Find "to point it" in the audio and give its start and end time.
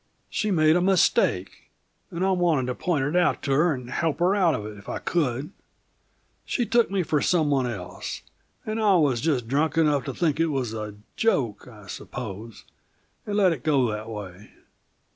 2.65-3.15